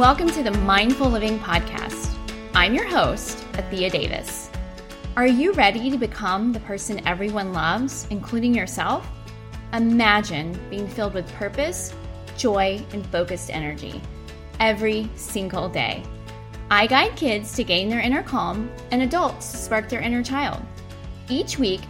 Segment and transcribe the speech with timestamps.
[0.00, 2.16] Welcome to the Mindful Living Podcast.
[2.54, 4.48] I'm your host, Athea Davis.
[5.14, 9.06] Are you ready to become the person everyone loves, including yourself?
[9.74, 11.94] Imagine being filled with purpose,
[12.38, 14.00] joy, and focused energy
[14.58, 16.02] every single day.
[16.70, 20.62] I guide kids to gain their inner calm and adults to spark their inner child.
[21.28, 21.82] Each week,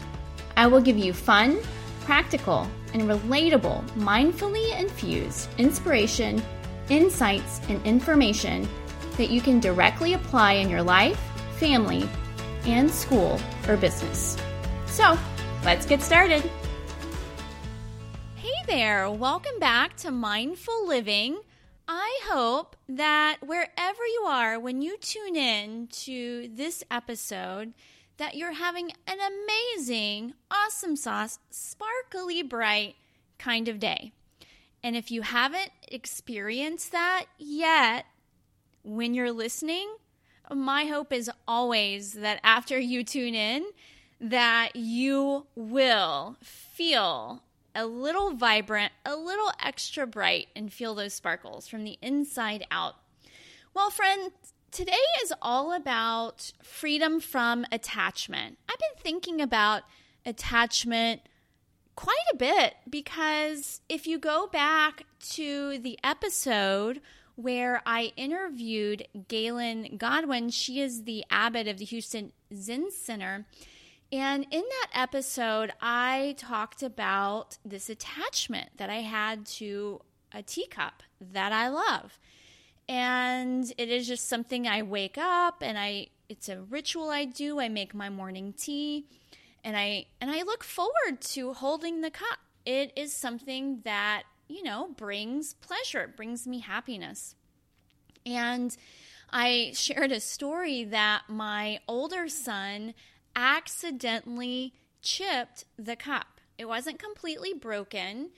[0.57, 1.61] I will give you fun,
[2.01, 6.43] practical, and relatable, mindfully infused inspiration
[6.91, 8.69] insights, and information
[9.17, 11.19] that you can directly apply in your life,
[11.59, 12.09] family,
[12.65, 14.37] and school or business.
[14.87, 15.17] So,
[15.65, 16.43] let's get started.
[18.35, 21.41] Hey there, welcome back to Mindful Living.
[21.87, 27.73] I hope that wherever you are when you tune in to this episode,
[28.17, 32.97] that you're having an amazing, awesome sauce, sparkly bright
[33.39, 34.13] kind of day.
[34.83, 38.07] And if you haven't experienced that yet,
[38.83, 39.95] when you're listening,
[40.53, 43.65] my hope is always that after you tune in,
[44.21, 47.43] that you will feel
[47.75, 52.97] a little vibrant, a little extra bright, and feel those sparkles from the inside out.
[53.73, 54.33] Well, friends,
[54.71, 58.59] today is all about freedom from attachment.
[58.69, 59.83] I've been thinking about
[60.27, 61.23] attachment
[62.01, 67.03] quite a bit because if you go back to the episode
[67.37, 73.45] where I interviewed Gaelyn Godwin, she is the abbot of the Houston Zen Center.
[74.11, 80.01] And in that episode, I talked about this attachment that I had to
[80.33, 82.19] a teacup that I love.
[82.89, 87.61] And it is just something I wake up and I it's a ritual I do.
[87.61, 89.05] I make my morning tea
[89.65, 92.39] and I and I look forward to holding the cup.
[92.65, 97.35] It is something that, you know, brings pleasure, it brings me happiness.
[98.27, 98.77] And
[99.31, 102.95] I shared a story that my older son
[103.35, 106.41] accidentally chipped the cup.
[106.59, 108.31] It wasn't completely broken,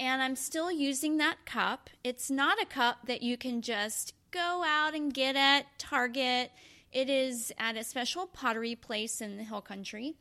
[0.00, 1.90] and I'm still using that cup.
[2.02, 6.50] It's not a cup that you can just go out and get at Target.
[6.92, 10.14] It is at a special pottery place in the hill country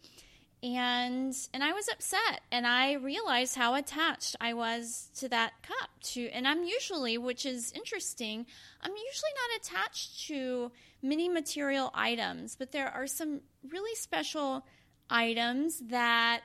[0.63, 5.89] and and I was upset and I realized how attached I was to that cup
[6.03, 8.45] to and I'm usually which is interesting
[8.81, 14.63] I'm usually not attached to many material items but there are some really special
[15.09, 16.41] items that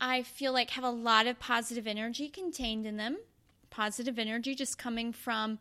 [0.00, 3.18] I feel like have a lot of positive energy contained in them.
[3.68, 5.58] Positive energy just coming from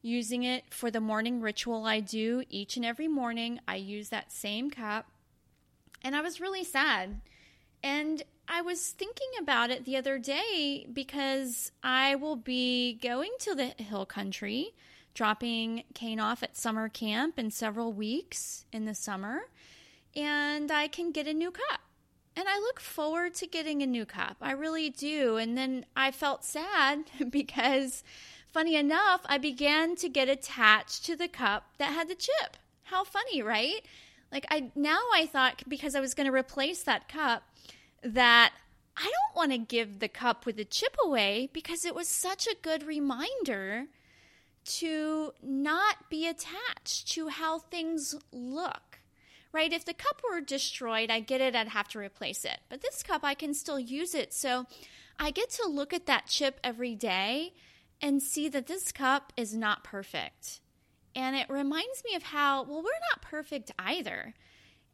[0.00, 3.60] using it for the morning ritual I do each and every morning.
[3.66, 5.06] I use that same cup.
[6.02, 7.20] And I was really sad.
[7.82, 13.54] And I was thinking about it the other day because I will be going to
[13.54, 14.74] the hill country,
[15.14, 19.42] dropping Kane off at summer camp in several weeks in the summer,
[20.16, 21.80] and I can get a new cup.
[22.36, 24.36] And I look forward to getting a new cup.
[24.40, 25.36] I really do.
[25.36, 28.02] And then I felt sad because,
[28.52, 32.56] funny enough, I began to get attached to the cup that had the chip.
[32.84, 33.84] How funny, right?
[34.32, 37.42] Like I now I thought because I was going to replace that cup
[38.02, 38.52] that
[38.96, 42.46] I don't want to give the cup with the chip away because it was such
[42.46, 43.86] a good reminder
[44.64, 48.98] to not be attached to how things look.
[49.52, 49.72] Right?
[49.72, 52.58] If the cup were destroyed, I get it, I'd have to replace it.
[52.68, 54.32] But this cup, I can still use it.
[54.32, 54.66] So
[55.18, 57.54] I get to look at that chip every day
[58.00, 60.59] and see that this cup is not perfect.
[61.14, 64.34] And it reminds me of how, well, we're not perfect either.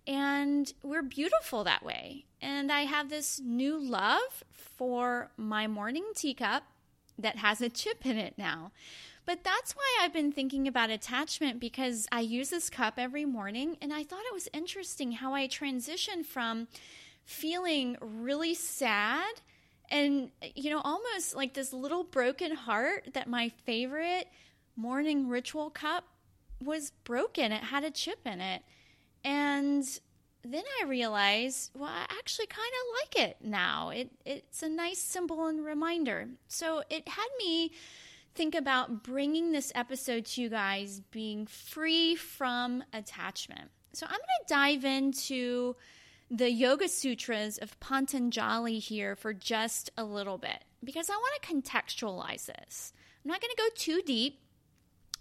[0.06, 2.26] And we're beautiful that way.
[2.40, 6.62] And I have this new love for my morning teacup
[7.18, 8.72] that has a chip in it now.
[9.24, 13.76] But that's why I've been thinking about attachment because I use this cup every morning.
[13.82, 16.68] And I thought it was interesting how I transitioned from
[17.24, 19.34] feeling really sad
[19.90, 24.28] and, you know, almost like this little broken heart that my favorite
[24.76, 26.04] morning ritual cup
[26.62, 27.52] was broken.
[27.52, 28.62] It had a chip in it.
[29.24, 29.84] And
[30.44, 33.90] then I realized, well, I actually kind of like it now.
[33.90, 36.28] It it's a nice symbol and reminder.
[36.48, 37.72] So it had me
[38.34, 43.70] think about bringing this episode to you guys being free from attachment.
[43.92, 45.74] So I'm going to dive into
[46.30, 51.54] the Yoga Sutras of Patanjali here for just a little bit because I want to
[51.54, 52.92] contextualize this.
[53.24, 54.40] I'm not going to go too deep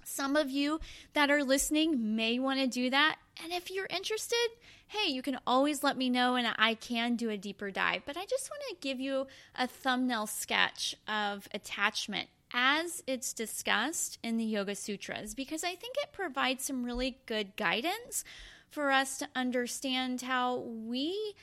[0.08, 0.80] some of you
[1.14, 3.18] that are listening may want to do that.
[3.44, 4.48] And if you're interested,
[4.88, 8.04] hey, you can always let me know and I can do a deeper dive.
[8.06, 14.20] But I just want to give you a thumbnail sketch of attachment as it's discussed
[14.24, 18.24] in the Yoga Sutras because I think it provides some really good guidance
[18.70, 21.34] for us to understand how we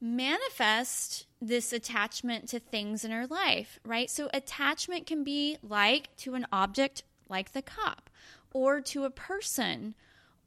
[0.00, 4.08] manifest this attachment to things in our life, right?
[4.08, 8.10] So, attachment can be like to an object like the cup,
[8.52, 9.94] or to a person,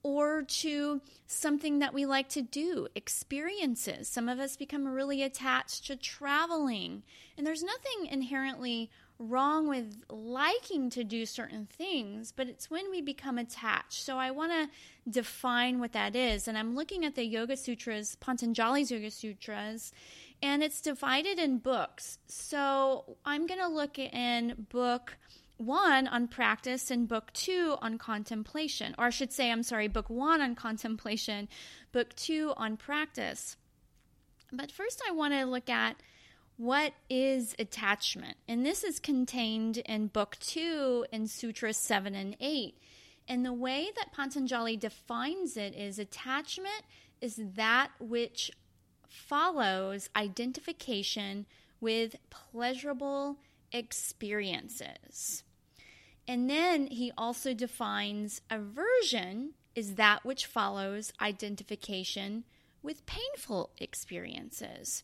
[0.03, 4.07] or to something that we like to do, experiences.
[4.07, 7.03] Some of us become really attached to traveling,
[7.37, 8.89] and there's nothing inherently
[9.21, 14.03] wrong with liking to do certain things, but it's when we become attached.
[14.03, 14.69] So I want to
[15.09, 16.47] define what that is.
[16.47, 19.91] And I'm looking at the Yoga Sutras, Patanjali's Yoga Sutras,
[20.41, 22.17] and it's divided in books.
[22.25, 25.17] So I'm going to look in book
[25.61, 28.95] one on practice and book two on contemplation.
[28.97, 31.47] Or I should say, I'm sorry, book one on contemplation,
[31.91, 33.55] book two on practice.
[34.51, 35.95] But first, I want to look at
[36.57, 38.37] what is attachment?
[38.47, 42.77] And this is contained in Book 2 in Sutras 7 and 8.
[43.27, 46.83] And the way that Patanjali defines it is attachment
[47.19, 48.51] is that which
[49.07, 51.45] follows identification
[51.79, 53.37] with pleasurable
[53.71, 55.43] experiences.
[56.27, 62.43] And then he also defines aversion is that which follows identification
[62.83, 65.03] with painful experiences.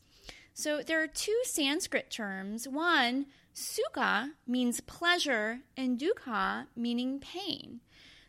[0.54, 2.68] So there are two Sanskrit terms.
[2.68, 7.82] One, sukha means pleasure, and dukkha meaning pain.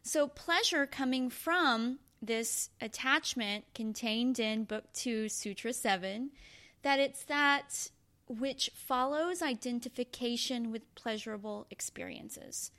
[0.02, 6.31] So pleasure coming from this attachment contained in Book 2, Sutra 7,
[6.82, 7.90] that it's that
[8.29, 12.70] which follows identification with pleasurable experiences.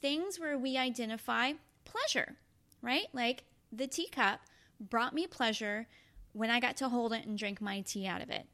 [0.00, 1.52] Things where we identify
[1.84, 2.36] pleasure,
[2.82, 3.06] right?
[3.12, 4.40] Like the teacup
[4.78, 5.86] brought me pleasure
[6.32, 8.46] when I got to hold it and drink my tea out of it.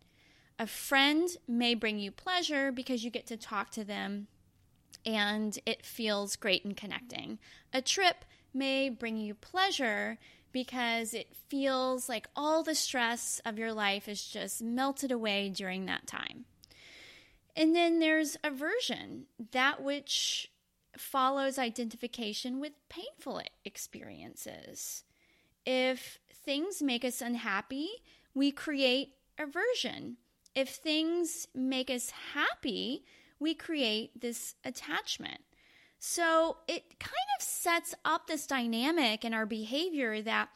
[0.58, 4.28] A friend may bring you pleasure because you get to talk to them
[5.04, 7.38] and it feels great and connecting.
[7.72, 8.24] A trip
[8.54, 10.18] may bring you pleasure
[10.52, 15.86] because it feels like all the stress of your life is just melted away during
[15.86, 16.44] that time.
[17.56, 20.51] And then there's aversion, that which
[20.96, 25.04] follows identification with painful experiences.
[25.64, 27.88] If things make us unhappy,
[28.34, 30.16] we create aversion
[30.54, 33.04] if things make us happy,
[33.38, 35.40] we create this attachment.
[35.98, 40.48] So it kind of sets up this dynamic in our behavior that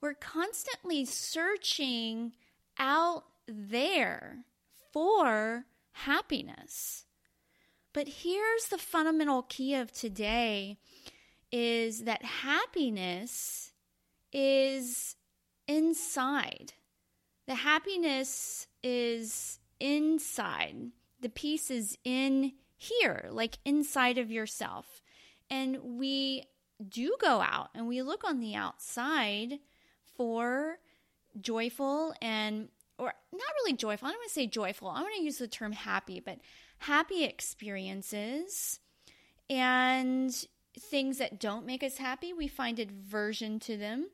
[0.00, 2.32] we're constantly searching
[2.78, 4.38] out there
[4.92, 7.04] for happiness.
[7.94, 10.76] But here's the fundamental key of today
[11.50, 13.72] is that happiness
[14.32, 15.14] is
[15.68, 16.72] inside.
[17.46, 20.90] The happiness is inside.
[21.20, 25.00] The peace is in here, like inside of yourself.
[25.48, 26.48] And we
[26.86, 29.60] do go out and we look on the outside
[30.16, 30.78] for
[31.40, 32.68] joyful and
[32.98, 34.08] or not really joyful.
[34.08, 34.88] I don't want to say joyful.
[34.88, 36.38] I want to use the term happy, but
[36.78, 38.80] happy experiences
[39.50, 40.34] and
[40.78, 44.08] things that don't make us happy, we find aversion to them.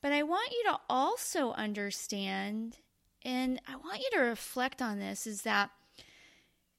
[0.00, 2.76] But I want you to also understand
[3.24, 5.70] and I want you to reflect on this is that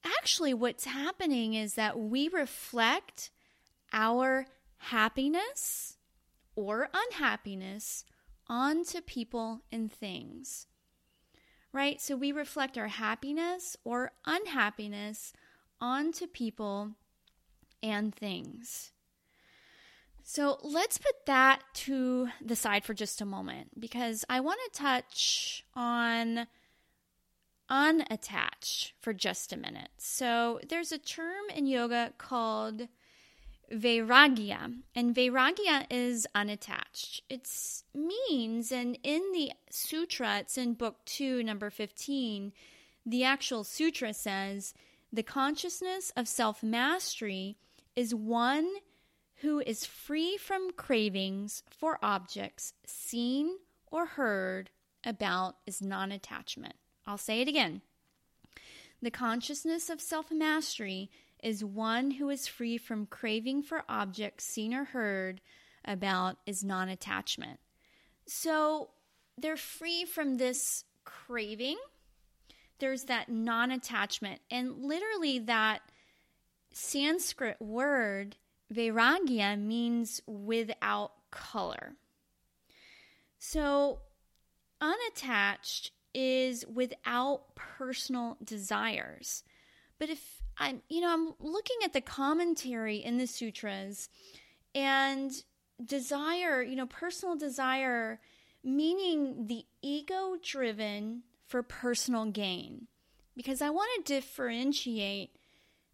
[0.04, 3.30] actually what's happening is that we reflect
[3.92, 4.46] our
[4.78, 5.98] happiness
[6.56, 8.06] or unhappiness
[8.48, 10.68] onto people and things.
[11.72, 12.02] Right?
[12.02, 15.34] So we reflect our happiness or unhappiness
[15.80, 16.92] onto people
[17.84, 18.92] and things.
[20.24, 24.80] So let's put that to the side for just a moment because I want to
[24.80, 26.48] touch on
[27.70, 29.90] unattached for just a minute.
[29.98, 32.88] So there's a term in yoga called
[33.72, 37.22] Vairagya, and Vairagya is unattached.
[37.30, 37.48] It
[37.94, 42.52] means, and in the sutra, it's in book two, number 15,
[43.06, 44.74] the actual sutra says
[45.12, 47.58] the consciousness of self mastery
[47.96, 48.68] is one
[49.38, 53.58] who is free from cravings for objects seen
[53.92, 54.70] or heard
[55.04, 56.76] about is non attachment.
[57.08, 57.82] I'll say it again.
[59.02, 61.10] The consciousness of self mastery
[61.44, 65.42] is one who is free from craving for objects seen or heard
[65.86, 67.60] about is non attachment.
[68.26, 68.90] So
[69.38, 71.78] they're free from this craving.
[72.80, 74.42] There's that non attachment.
[74.52, 75.82] And literally, that
[76.72, 78.38] Sanskrit word
[78.74, 81.94] Vairagya means without color.
[83.40, 84.00] So,
[84.82, 89.44] unattached is without personal desires.
[90.00, 94.10] But if I'm, you know, I'm looking at the commentary in the sutras
[94.74, 95.32] and
[95.84, 98.20] desire, you know, personal desire,
[98.64, 102.88] meaning the ego driven for personal gain.
[103.36, 105.36] Because I want to differentiate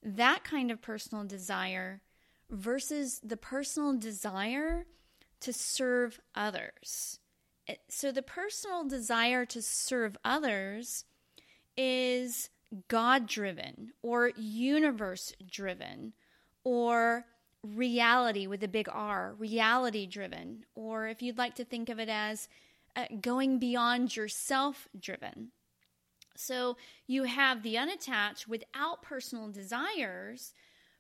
[0.02, 2.02] that kind of personal desire
[2.50, 4.86] versus the personal desire
[5.42, 7.20] to serve others.
[7.68, 11.06] Eh, so, the personal desire to serve others
[11.78, 12.50] is
[12.88, 16.14] God driven or universe driven
[16.64, 17.26] or
[17.64, 22.10] reality with a big R, reality driven, or if you'd like to think of it
[22.10, 22.48] as
[22.96, 25.52] uh, going beyond yourself driven.
[26.36, 26.78] So
[27.08, 30.54] you have the unattached without personal desires.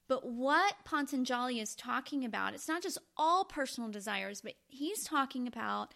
[0.07, 5.47] But what Patanjali is talking about, it's not just all personal desires, but he's talking
[5.47, 5.93] about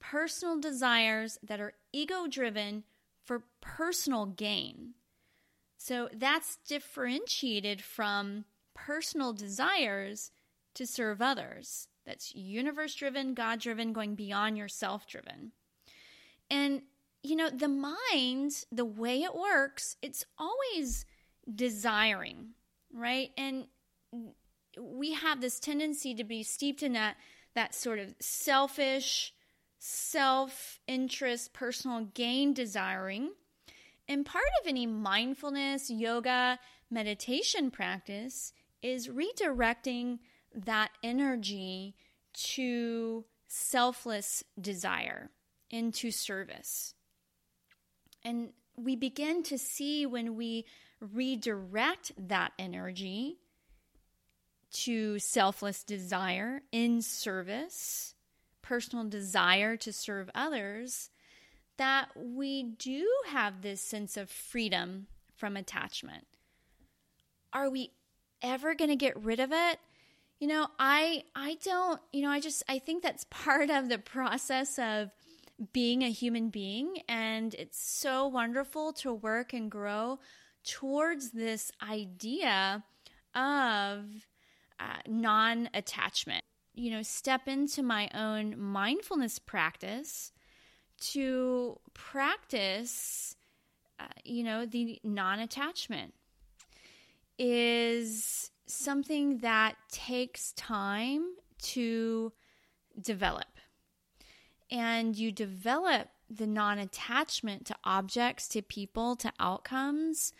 [0.00, 2.82] personal desires that are ego driven
[3.24, 4.94] for personal gain.
[5.84, 10.30] So that's differentiated from personal desires
[10.74, 11.88] to serve others.
[12.06, 15.50] That's universe driven, God driven, going beyond yourself driven.
[16.48, 16.82] And,
[17.24, 21.04] you know, the mind, the way it works, it's always
[21.52, 22.50] desiring,
[22.94, 23.30] right?
[23.36, 23.66] And
[24.80, 27.16] we have this tendency to be steeped in that
[27.56, 29.34] that sort of selfish
[29.80, 33.32] self-interest personal gain desiring
[34.12, 36.58] and part of any mindfulness, yoga,
[36.90, 38.52] meditation practice
[38.82, 40.18] is redirecting
[40.54, 41.96] that energy
[42.34, 45.30] to selfless desire,
[45.70, 46.92] into service.
[48.22, 50.66] And we begin to see when we
[51.00, 53.38] redirect that energy
[54.72, 58.14] to selfless desire in service,
[58.60, 61.08] personal desire to serve others,
[61.82, 66.24] that we do have this sense of freedom from attachment.
[67.52, 67.90] Are we
[68.40, 69.80] ever going to get rid of it?
[70.38, 73.98] You know, I I don't, you know, I just I think that's part of the
[73.98, 75.10] process of
[75.72, 80.20] being a human being and it's so wonderful to work and grow
[80.64, 82.84] towards this idea
[83.34, 84.04] of
[84.78, 86.44] uh, non-attachment.
[86.74, 90.30] You know, step into my own mindfulness practice
[91.02, 93.36] to practice,
[93.98, 96.14] uh, you know, the non attachment
[97.38, 102.32] is something that takes time to
[103.00, 103.46] develop.
[104.70, 110.32] And you develop the non attachment to objects, to people, to outcomes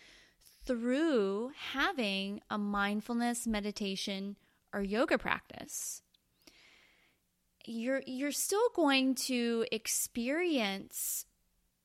[0.65, 4.37] through having a mindfulness meditation
[4.73, 6.02] or yoga practice
[7.67, 11.27] you're you're still going to experience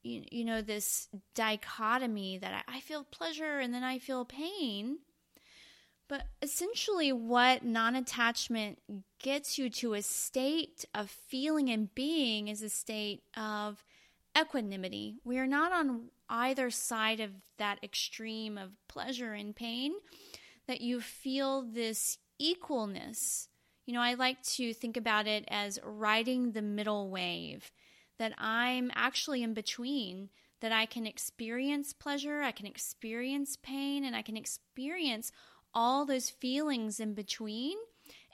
[0.03, 4.99] you, you know this dichotomy that I, I feel pleasure and then I feel pain.
[6.09, 8.79] But essentially, what non attachment
[9.19, 13.83] gets you to a state of feeling and being is a state of
[14.39, 15.19] equanimity.
[15.25, 19.93] We are not on either side of that extreme of pleasure and pain,
[20.67, 23.47] that you feel this equalness
[23.87, 27.71] you know, I like to think about it as riding the middle wave,
[28.19, 30.29] that I'm actually in between,
[30.59, 35.31] that I can experience pleasure, I can experience pain, and I can experience
[35.73, 37.77] all those feelings in between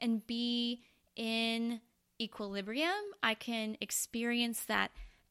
[0.01, 0.81] and be
[1.15, 1.81] in
[2.19, 2.91] equilibrium.
[3.21, 4.89] I can experience that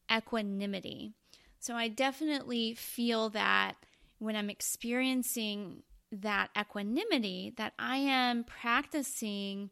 [0.09, 1.11] equanimity.
[1.59, 3.73] So I definitely feel that
[4.19, 9.69] when I'm experiencing that equanimity, that I am practicing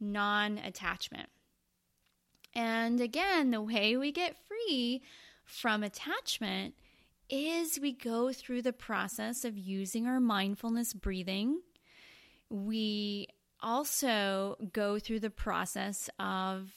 [0.00, 1.28] non attachment.
[2.54, 5.02] And again, the way we get free
[5.44, 6.74] from attachment
[7.28, 11.60] is we go through the process of using our mindfulness breathing.
[12.48, 13.28] We
[13.62, 16.70] also go through the process of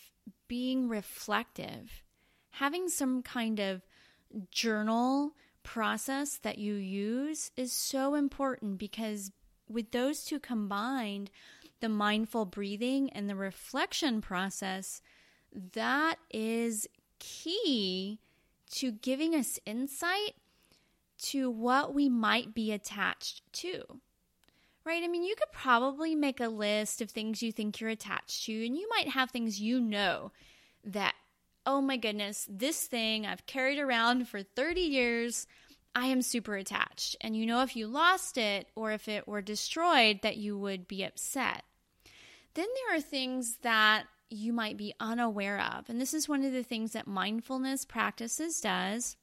[0.48, 2.04] being reflective,
[2.52, 3.84] having some kind of
[4.52, 5.34] journal
[5.64, 9.32] process that you use is so important because
[9.68, 11.30] with those two combined,
[11.82, 15.02] the mindful breathing and the reflection process,
[15.74, 16.88] that is
[17.20, 18.20] key
[18.72, 20.36] to giving us insight
[21.18, 23.84] to what we might be attached to.
[24.86, 25.04] Right?
[25.04, 28.66] I mean, you could probably make a list of things you think you're attached to,
[28.66, 30.32] and you might have things you know
[30.84, 31.14] that,
[31.66, 35.46] oh my goodness, this thing I've carried around for 30 years.
[35.96, 37.16] I am super attached.
[37.22, 40.88] And you know, if you lost it or if it were destroyed, that you would
[40.88, 41.64] be upset.
[42.54, 45.90] Then there are things that you might be unaware of.
[45.90, 49.18] And this is one of the things that mindfulness practices does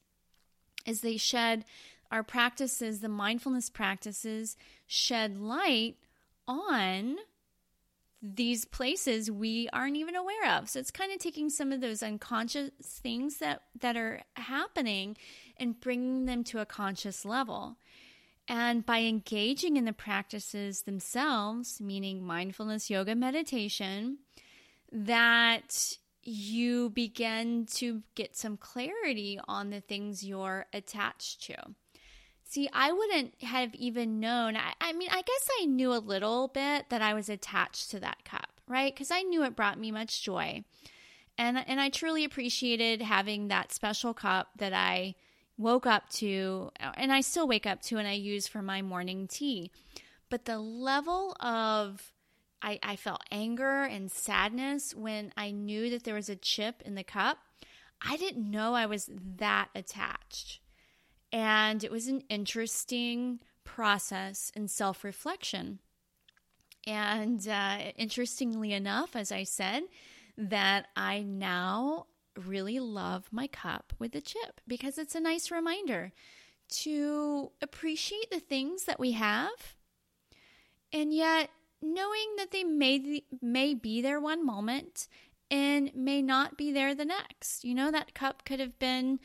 [0.85, 1.65] is they shed
[2.11, 4.57] our practices, the mindfulness practices,
[4.87, 5.97] shed light
[6.47, 7.17] on
[8.23, 10.69] these places we aren't even aware of.
[10.69, 15.17] So it's kind of taking some of those unconscious things that that are happening
[15.59, 17.77] and bringing them to a conscious level.
[18.49, 24.19] And by engaging in the practices themselves, meaning mindfulness, yoga, meditation,
[24.93, 31.57] that you begin to get some clarity on the things you're attached to.
[32.49, 34.57] See, I wouldn't have even known.
[34.57, 38.01] I, I, mean, I guess I knew a little bit that I was attached to
[38.01, 38.95] that cup, right?
[38.95, 40.63] Because I knew it brought me much joy.
[41.37, 45.17] And, and I truly appreciated having that special cup that I
[45.59, 48.81] woke up to, uh, and I still wake up to, and I use for my
[48.81, 49.73] morning tea.
[50.31, 52.13] But the level of
[52.63, 56.95] I, I felt anger and sadness when I knew that there was a chip in
[56.95, 57.39] the cup.
[58.01, 60.61] I didn't know I was that attached.
[61.37, 65.81] And it was an interesting process in self reflection.
[66.87, 69.83] And uh, interestingly enough, as I said,
[70.39, 72.07] that I now
[72.39, 76.13] really love my cup with the chip because it's a nice reminder
[76.69, 79.77] to appreciate the things that we have
[80.93, 81.51] and yet
[81.83, 85.09] knowing that they may may be there one moment
[85.51, 87.65] and may not be there the next.
[87.65, 89.19] You know that cup could have been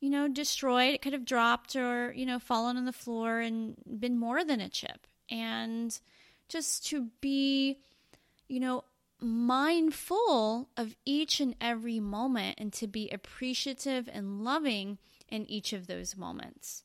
[0.00, 0.94] you know, destroyed.
[0.94, 4.60] It could have dropped or, you know, fallen on the floor and been more than
[4.60, 5.06] a chip.
[5.30, 5.98] And
[6.48, 7.78] just to be,
[8.48, 8.84] you know,
[9.20, 15.86] mindful of each and every moment and to be appreciative and loving in each of
[15.86, 16.84] those moments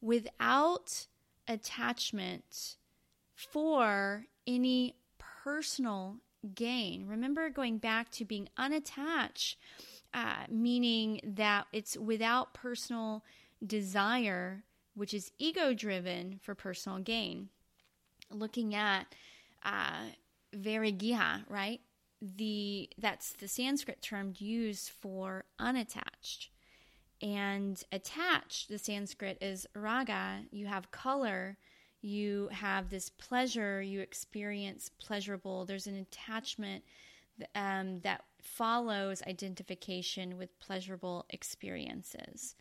[0.00, 1.06] without
[1.48, 2.76] attachment
[3.34, 6.16] for any personal
[6.54, 7.06] gain.
[7.06, 9.56] Remember going back to being unattached
[10.16, 13.22] uh, meaning that it's without personal
[13.64, 17.50] desire, which is ego driven for personal gain.
[18.32, 19.14] Looking at
[19.62, 20.06] uh,
[21.48, 21.80] right?
[22.22, 26.48] The that's the Sanskrit term used for unattached.
[27.20, 30.40] And attached, the Sanskrit is raga.
[30.50, 31.58] You have color,
[32.00, 35.66] you have this pleasure, you experience pleasurable.
[35.66, 36.84] There's an attachment
[37.54, 42.54] um, that follows identification with pleasurable experiences.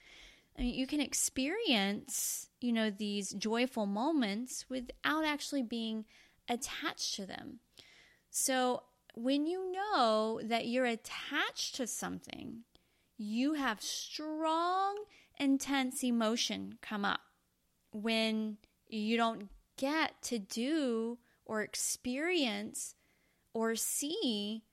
[0.57, 6.05] I mean, you can experience, you know, these joyful moments without actually being
[6.47, 7.59] attached to them.
[8.29, 8.83] So,
[9.15, 12.63] when you know that you're attached to something,
[13.17, 15.03] you have strong,
[15.39, 17.21] intense emotion come up
[17.91, 18.57] when
[18.89, 22.95] you don't get to do or experience
[23.53, 24.63] or see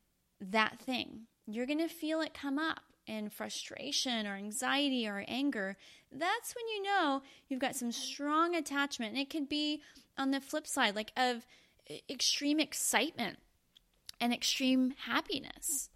[0.51, 1.23] that thing.
[1.47, 5.77] You're going to feel it come up in frustration or anxiety or anger.
[6.11, 9.13] That's when you know you've got some strong attachment.
[9.13, 9.83] And it could be
[10.17, 11.47] on the flip side, like of
[12.09, 13.39] extreme excitement
[14.21, 15.91] and extreme happiness.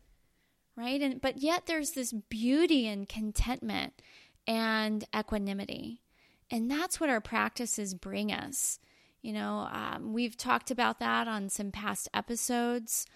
[0.77, 1.01] Right?
[1.01, 4.03] And but yet there's this beauty and contentment
[4.47, 6.03] and equanimity.
[6.51, 8.79] And that's what our practices bring us.
[9.23, 13.07] You know, um, we've talked about that on some past episodes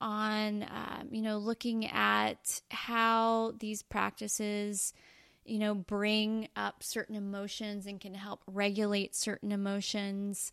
[0.00, 4.92] on, um, you know, looking at how these practices,
[5.44, 10.52] you know, bring up certain emotions and can help regulate certain emotions.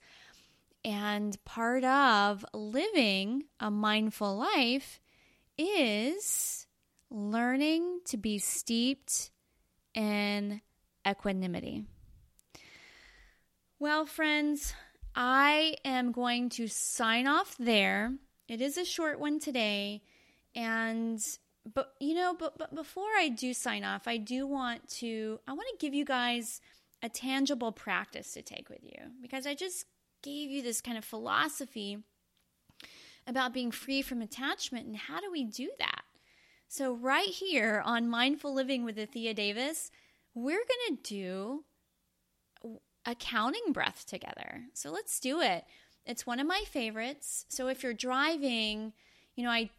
[0.83, 4.99] And part of living a mindful life
[5.57, 6.65] is
[7.09, 9.31] learning to be steeped
[9.93, 10.61] in
[11.07, 11.85] equanimity.
[13.79, 14.73] Well, friends,
[15.15, 18.13] I am going to sign off there.
[18.51, 20.01] It is a short one today.
[20.55, 21.23] And
[21.73, 25.53] but you know, but but before I do sign off, I do want to I
[25.53, 26.59] want to give you guys
[27.01, 29.85] a tangible practice to take with you because I just
[30.21, 31.99] gave you this kind of philosophy
[33.25, 36.01] about being free from attachment and how do we do that?
[36.67, 39.91] So right here on Mindful Living with Athea Davis,
[40.35, 41.63] we're going to do
[43.05, 44.63] a counting breath together.
[44.73, 45.63] So let's do it.
[46.05, 47.45] It's one of my favorites.
[47.49, 48.93] So if you're driving,
[49.35, 49.69] you know, I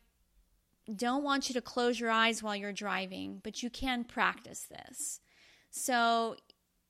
[0.94, 5.20] don't want you to close your eyes while you're driving, but you can practice this.
[5.70, 6.36] So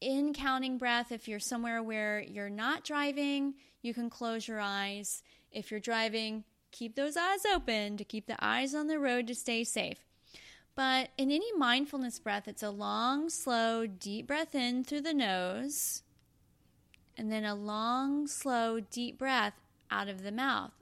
[0.01, 5.23] in counting breath, if you're somewhere where you're not driving, you can close your eyes.
[5.51, 9.35] If you're driving, keep those eyes open to keep the eyes on the road to
[9.35, 9.99] stay safe.
[10.75, 16.03] But in any mindfulness breath, it's a long, slow, deep breath in through the nose
[17.23, 19.55] and then a long, slow, deep breath
[19.93, 20.73] out of the mouth.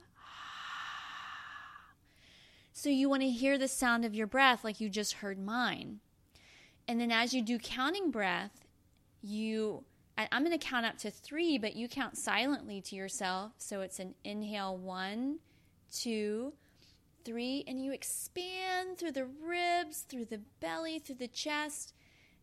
[2.73, 5.99] So you want to hear the sound of your breath like you just heard mine.
[6.87, 8.65] And then as you do counting breath,
[9.21, 9.83] you,
[10.17, 13.51] I'm going to count up to three, but you count silently to yourself.
[13.59, 15.41] So it's an inhale one,
[15.93, 16.53] two,
[17.23, 21.93] three, and you expand through the ribs, through the belly, through the chest,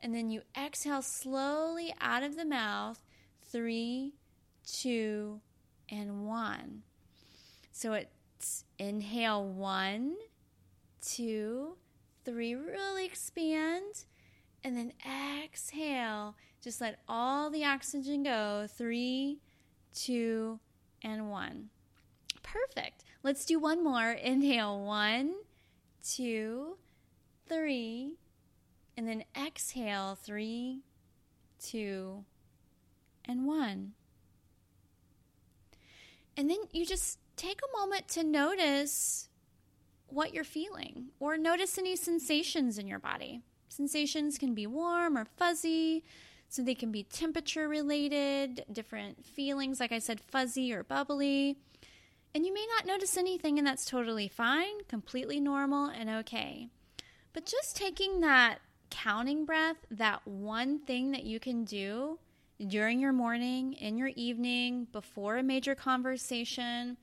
[0.00, 3.00] and then you exhale slowly out of the mouth,
[3.50, 4.14] three,
[4.66, 5.40] two,
[5.90, 6.82] and one.
[7.72, 10.16] So it's inhale one,
[11.00, 11.76] two,
[12.24, 14.04] three, really expand,
[14.64, 14.92] and then
[15.44, 16.36] exhale.
[16.62, 18.66] Just let all the oxygen go.
[18.68, 19.38] Three,
[19.94, 20.58] two,
[21.02, 21.70] and one.
[22.42, 23.04] Perfect.
[23.22, 24.10] Let's do one more.
[24.10, 25.34] Inhale one,
[26.04, 26.76] two,
[27.48, 28.14] three,
[28.96, 30.82] and then exhale three,
[31.62, 32.24] two,
[33.28, 33.92] and one.
[36.36, 39.28] And then you just take a moment to notice
[40.08, 43.42] what you're feeling or notice any sensations in your body.
[43.68, 46.02] Sensations can be warm or fuzzy,
[46.48, 51.58] so they can be temperature related, different feelings, like I said, fuzzy or bubbly.
[52.34, 56.68] And you may not notice anything, and that's totally fine, completely normal and okay.
[57.34, 58.60] But just taking that
[58.90, 62.18] counting breath, that one thing that you can do
[62.66, 66.96] during your morning, in your evening, before a major conversation,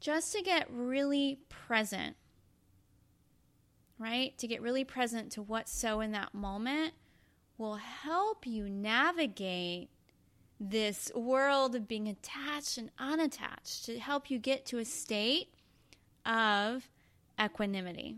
[0.00, 2.16] just to get really present,
[3.98, 4.36] right?
[4.38, 6.94] To get really present to what's so in that moment
[7.56, 9.88] will help you navigate
[10.58, 15.54] this world of being attached and unattached to help you get to a state
[16.24, 16.88] of
[17.42, 18.16] equanimity.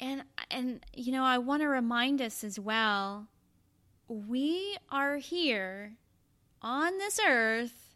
[0.00, 3.28] And and you know, I want to remind us as well
[4.08, 5.96] we are here
[6.62, 7.94] on this earth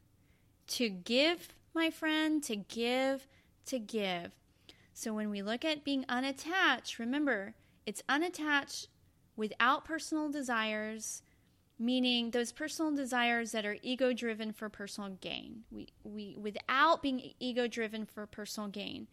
[0.66, 3.26] to give, my friend, to give,
[3.66, 4.32] to give.
[4.92, 7.54] So when we look at being unattached, remember,
[7.86, 8.88] it's unattached
[9.36, 11.22] without personal desires,
[11.78, 15.62] meaning those personal desires that are ego driven for personal gain.
[15.70, 19.06] We, we without being ego driven for personal gain.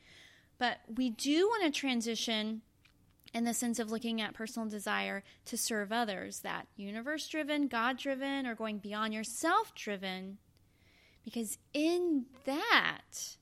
[0.60, 2.62] But we do want to transition
[3.34, 7.98] in the sense of looking at personal desire to serve others, that universe driven, God
[7.98, 10.38] driven, or going beyond yourself driven
[11.28, 13.36] because in that,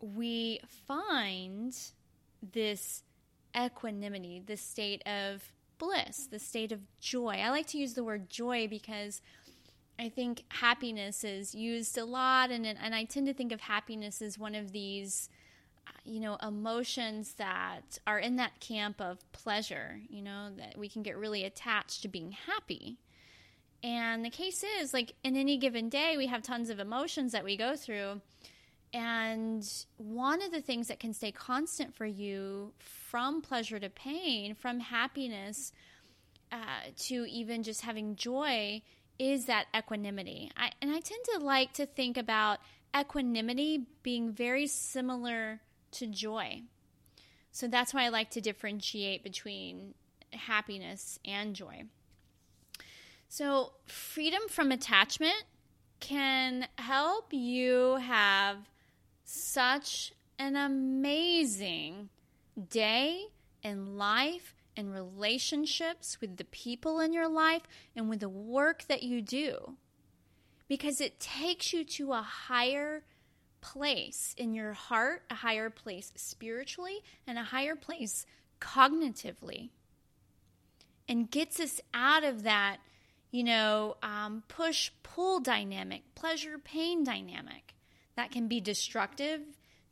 [0.00, 1.72] we find
[2.42, 3.04] this
[3.56, 7.36] equanimity, this state of bliss, the state of joy.
[7.40, 9.22] I like to use the word joy because
[10.00, 14.20] I think happiness is used a lot, and, and I tend to think of happiness
[14.20, 15.28] as one of these,
[16.04, 21.02] you know, emotions that are in that camp of pleasure, you know, that we can
[21.02, 22.98] get really attached to being happy.
[23.82, 27.44] And the case is, like, in any given day, we have tons of emotions that
[27.44, 28.20] we go through.
[28.92, 34.54] And one of the things that can stay constant for you from pleasure to pain,
[34.54, 35.72] from happiness
[36.50, 38.82] uh, to even just having joy,
[39.18, 40.50] is that equanimity.
[40.56, 42.58] I, and I tend to like to think about
[42.98, 45.60] equanimity being very similar
[45.92, 46.62] to joy.
[47.52, 49.94] So that's why I like to differentiate between
[50.32, 51.84] happiness and joy.
[53.28, 55.44] So, freedom from attachment
[56.00, 58.56] can help you have
[59.24, 62.08] such an amazing
[62.70, 63.26] day
[63.62, 67.62] in life and relationships with the people in your life
[67.94, 69.76] and with the work that you do
[70.66, 73.04] because it takes you to a higher
[73.60, 78.26] place in your heart, a higher place spiritually, and a higher place
[78.60, 79.70] cognitively,
[81.08, 82.78] and gets us out of that
[83.30, 87.74] you know, um, push pull dynamic, pleasure pain dynamic
[88.16, 89.40] that can be destructive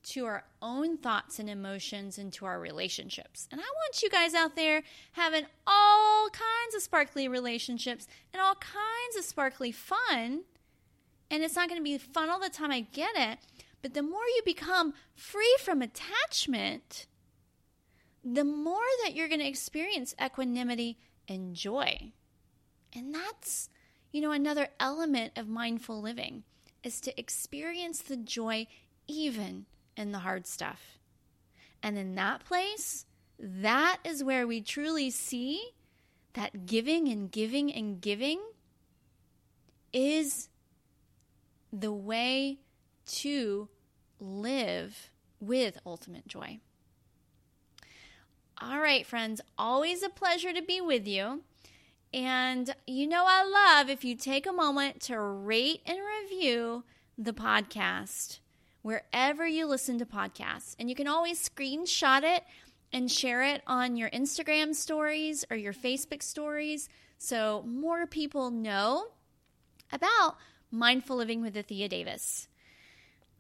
[0.02, 3.48] to our own thoughts and emotions and to our relationships.
[3.50, 8.54] And I want you guys out there having all kinds of sparkly relationships and all
[8.56, 10.42] kinds of sparkly fun.
[11.30, 13.38] And it's not going to be fun all the time, I get it.
[13.82, 17.06] But the more you become free from attachment,
[18.24, 22.12] the more that you're going to experience equanimity and joy.
[22.94, 23.68] And that's,
[24.10, 26.44] you know, another element of mindful living
[26.82, 28.66] is to experience the joy
[29.06, 30.98] even in the hard stuff.
[31.82, 33.06] And in that place,
[33.38, 35.72] that is where we truly see
[36.32, 38.40] that giving and giving and giving
[39.92, 40.48] is
[41.72, 42.58] the way
[43.06, 43.68] to
[44.20, 46.58] live with ultimate joy.
[48.60, 51.42] All right, friends, always a pleasure to be with you.
[52.12, 56.84] And you know, I love if you take a moment to rate and review
[57.16, 58.40] the podcast
[58.82, 60.74] wherever you listen to podcasts.
[60.78, 62.44] And you can always screenshot it
[62.92, 69.08] and share it on your Instagram stories or your Facebook stories so more people know
[69.92, 70.36] about
[70.70, 72.48] mindful living with Athea Davis.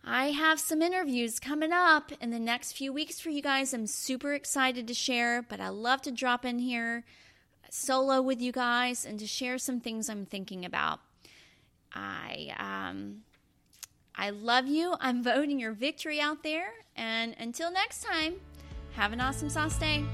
[0.04, 3.74] I have some interviews coming up in the next few weeks for you guys.
[3.74, 7.04] I'm super excited to share, but I love to drop in here
[7.70, 11.00] solo with you guys and to share some things I'm thinking about.
[11.92, 13.22] I um,
[14.16, 14.94] I love you.
[15.00, 16.70] I'm voting your victory out there.
[16.96, 18.34] And until next time,
[18.94, 20.04] have an awesome sauce day.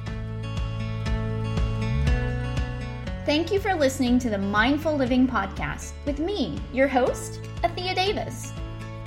[3.25, 8.53] Thank you for listening to the Mindful Living Podcast with me, your host, Athea Davis.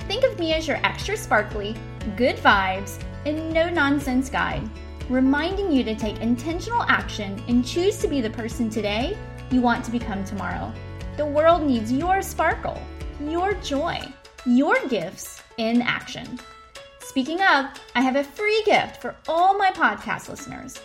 [0.08, 1.76] Think of me as your extra sparkly,
[2.16, 4.68] good vibes, and no nonsense guide,
[5.08, 9.16] reminding you to take intentional action and choose to be the person today
[9.52, 10.72] you want to become tomorrow.
[11.16, 12.82] The world needs your sparkle,
[13.20, 14.00] your joy,
[14.44, 16.40] your gifts in action.
[16.98, 20.76] Speaking of, I have a free gift for all my podcast listeners.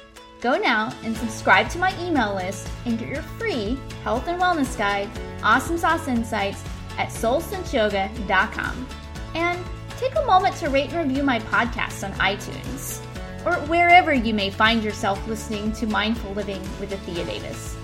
[0.44, 4.78] Go now and subscribe to my email list and get your free health and wellness
[4.78, 5.10] guide,
[5.42, 6.62] Awesome Sauce Insights,
[6.98, 8.88] at soulsenseyoga.com.
[9.36, 9.66] And
[9.98, 13.00] take a moment to rate and review my podcast on iTunes
[13.46, 17.78] or wherever you may find yourself listening to Mindful Living with Athea Davis.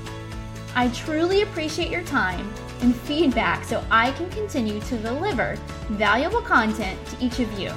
[0.75, 5.55] I truly appreciate your time and feedback so I can continue to deliver
[5.91, 7.71] valuable content to each of you.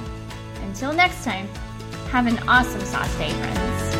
[0.63, 1.47] Until next time,
[2.09, 3.92] have an awesome sauce day, friends.